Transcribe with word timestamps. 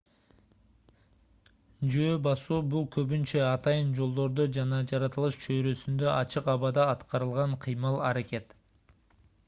жөө 1.95 2.13
басуу 2.27 2.57
бул 2.71 2.87
көбүнчө 2.95 3.43
атайын 3.49 3.91
жолдордо 4.01 4.47
жана 4.59 4.79
жаратылыш 4.95 5.37
чөйрөсүндө 5.45 6.09
ачык 6.17 6.49
абада 6.59 6.87
аткарылган 6.95 7.53
кыймыл-аракет 7.67 8.61